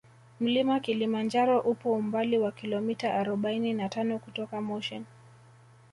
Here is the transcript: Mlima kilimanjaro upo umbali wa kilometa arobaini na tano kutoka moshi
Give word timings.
Mlima 0.39 0.79
kilimanjaro 0.79 1.59
upo 1.59 1.93
umbali 1.93 2.37
wa 2.37 2.51
kilometa 2.51 3.13
arobaini 3.13 3.73
na 3.73 3.89
tano 3.89 4.19
kutoka 4.19 4.61
moshi 4.61 5.03